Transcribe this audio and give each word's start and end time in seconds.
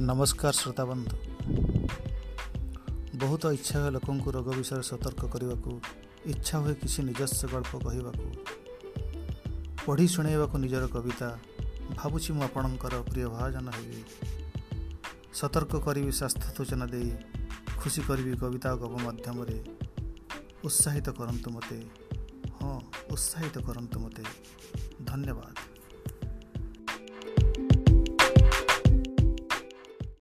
ନମସ୍କାର 0.00 0.52
ଶ୍ରୋତାବନ୍ଧୁ। 0.52 1.16
ବହୁତ 3.16 3.46
ଇଚ୍ଛା 3.46 3.80
ହୁଏ 3.82 3.90
ଲୋକଙ୍କୁ 3.90 4.30
ରୋଗ 4.32 4.48
ବିଷୟରେ 4.54 4.82
ସତର୍କ 4.82 5.24
କରିବାକୁ 5.24 5.80
ଇଚ୍ଛା 6.26 6.58
ହୁଏ 6.58 6.74
କିଛି 6.74 7.02
ନିଜସ୍ୱ 7.02 7.50
ଗଳ୍ପ 7.50 7.78
କହିବାକୁ। 7.78 8.26
ପଢ଼ି 9.86 10.08
ଶୁଣାଇବାକୁ 10.08 10.58
ନିଜର 10.58 10.86
କବିତା 10.86 11.38
ଭାବୁଛି 11.96 12.32
ମୁଁ 12.32 12.42
ଆପଣଙ୍କର 12.42 13.02
ପ୍ରିୟ 13.10 13.26
ଭାଜନ 13.26 13.70
ହେବି। 13.70 14.04
ସତର୍କ 15.34 15.76
କରିବି 15.76 16.12
ସ୍ୱାସ୍ଥ୍ୟ 16.12 16.48
ସୂଚନା 16.56 16.86
ଦେଇ 16.86 17.10
ଖୁସି 17.76 18.02
କରିବି 18.02 18.36
କବିତା 18.36 18.74
ଓ 18.74 18.76
ଗପ 18.76 19.00
ମାଧ୍ୟମରେ। 19.00 19.64
ଉତ୍ସାହିତ 20.64 21.10
କରନ୍ତୁ 21.10 21.50
ମୋତେ। 21.50 21.82
ହଁ 22.60 22.80
ଉତ୍ସାହିତ 23.10 23.58
କରନ୍ତୁ 23.58 24.00
ମୋତେ। 24.00 24.22
ଧନ୍ୟବାଦ। 25.04 25.67